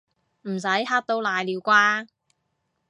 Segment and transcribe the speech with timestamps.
[0.49, 2.07] 唔使嚇到瀨尿啩